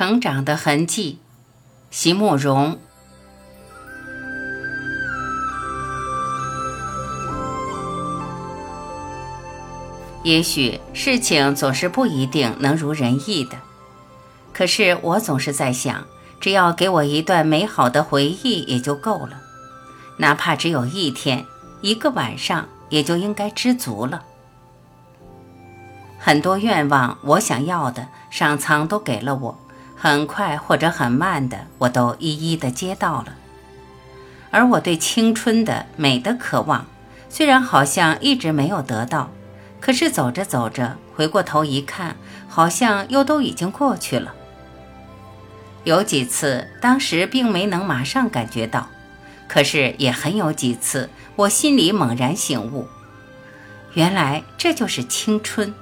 [0.00, 1.18] 成长的痕迹，
[1.90, 2.78] 席慕容。
[10.22, 13.58] 也许事情总是不一定能如人意的，
[14.54, 16.06] 可是我总是在想，
[16.40, 19.42] 只要给我一段美好的回忆也就够了，
[20.16, 21.44] 哪怕只有一天、
[21.82, 24.22] 一个晚上，也就应该知足了。
[26.18, 29.58] 很多愿望，我想要的，上苍都给了我。
[30.02, 33.34] 很快或者很慢的，我都一一的接到了。
[34.50, 36.86] 而我对青春的美的渴望，
[37.28, 39.30] 虽然好像一直没有得到，
[39.78, 42.16] 可是走着走着，回过头一看，
[42.48, 44.32] 好像又都已经过去了。
[45.84, 48.88] 有几次，当时并没能马上感觉到，
[49.48, 52.88] 可是也很有几次，我心里猛然醒悟，
[53.92, 55.74] 原来这就是青春。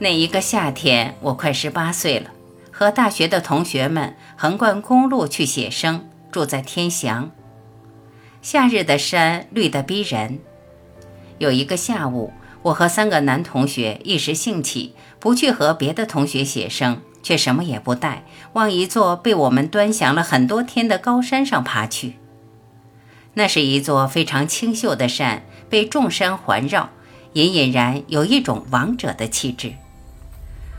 [0.00, 2.30] 那一个夏天，我快十八岁了，
[2.70, 7.32] 和大学的同学们横贯公路去写生，住在天祥。
[8.40, 10.38] 夏日的山绿得逼人。
[11.38, 12.32] 有一个下午，
[12.62, 22.14] 我和三个男同学一时兴起，不去和别的同学写生，却什么也不带，往一座被我们端详了很多天的高山上爬去。
[23.34, 26.90] 那是一座非常清秀的山，被众山环绕，
[27.32, 29.72] 隐隐然有一种王者的气质。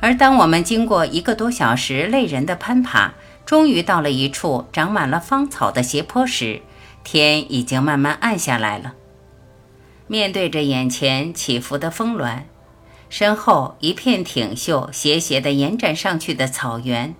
[0.00, 3.12] 而当我们经过一个多小时累人的攀爬，
[3.44, 6.62] 终于到了一处长满了芳草的斜坡时，
[7.04, 8.94] 天已经慢慢暗下来了。
[10.06, 12.44] 面对着眼前起伏的峰峦，
[13.08, 17.14] 身后一片挺秀斜斜地延展上去的草原，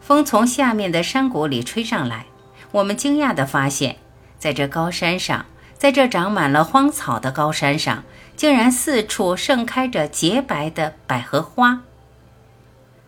[0.00, 2.26] 风从下面的山谷里吹上来，
[2.72, 3.96] 我们惊讶地发现，
[4.38, 5.44] 在这高山上，
[5.76, 8.04] 在这长满了荒草的高山上，
[8.36, 11.82] 竟然四处盛开着洁白的百合花。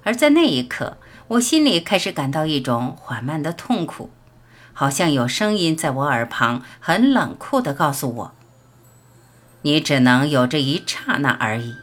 [0.04, 0.96] 而在那一刻，
[1.28, 4.10] 我心里开始感到一种缓慢的痛苦，
[4.72, 8.32] 好像有声音在我耳旁很冷酷地告诉我
[9.62, 11.74] ：“你只能有这一刹那而已，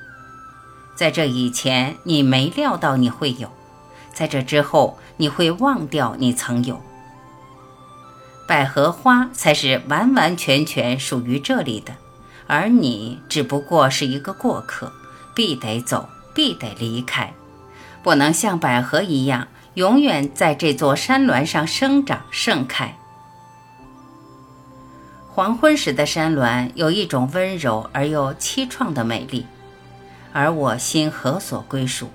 [0.96, 3.50] 在这以前你没料到你会有，
[4.14, 6.82] 在这之后你会忘掉你曾有。
[8.46, 11.94] 百合花才是完完全全属于这里的，
[12.48, 14.92] 而你只不过是一个过客，
[15.34, 17.34] 必得走，必得离开。”
[18.10, 22.96] 不能像百合一样永远在这座山峦上生长盛开。
[25.28, 29.46] 黄昏时的山峦有一种温柔而又凄怆的美丽，
[30.34, 32.10] 而我心何所归属？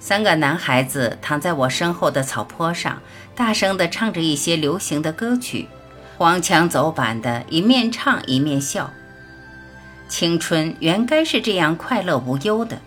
[0.00, 3.02] 三个男孩子躺在我身后的草坡上，
[3.34, 5.68] 大声地唱着一些流行的歌曲，
[6.16, 8.90] 黄腔走板的，一面唱一面笑。
[10.08, 12.78] 青春原该是这样快乐无忧的，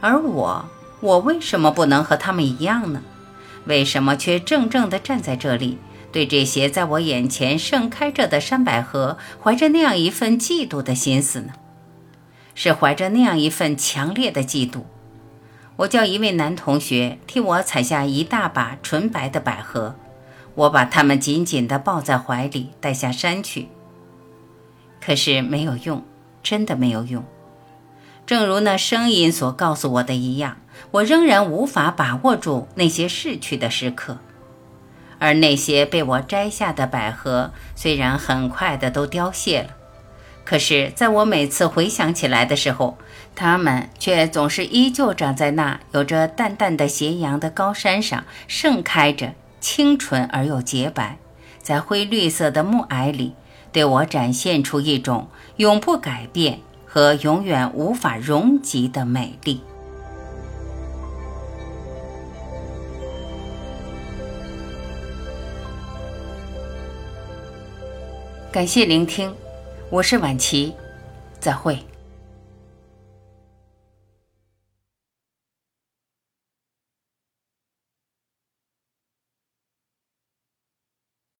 [0.00, 0.64] 而我。
[1.00, 3.02] 我为什么不能和他们一样呢？
[3.66, 5.78] 为什么却怔怔地站在这里，
[6.12, 11.54] 对这些在我眼前盛开着的山百合，怀着那样一份嫉妒的心思呢？
[12.54, 14.82] 是怀着那样一份强烈的嫉妒。
[15.76, 19.96] 我叫一位男同学替我采下一大把纯白的百合，
[20.54, 23.68] 我把它们紧紧地抱在怀里，带下山去。
[25.00, 26.04] 可是没有用，
[26.42, 27.24] 真的没有用。
[28.24, 30.58] 正如那声音所告诉我的一样。
[30.90, 34.18] 我仍然无法把握住那些逝去的时刻，
[35.18, 39.68] 而那些被我摘下的百合，虽然很快的都凋谢了，
[40.44, 42.98] 可是在我每次回想起来的时候，
[43.34, 51.18] 它们却总是依旧长在那有着淡淡的斜阳的高山上，盛开着，清纯而又洁白，
[51.60, 53.34] 在灰绿色的暮霭里，
[53.72, 59.60] 对我展现出一种永不改变和永远无法容及的美丽。
[68.54, 69.34] 感谢聆听，
[69.90, 70.72] 我是晚琪，
[71.40, 71.76] 再会。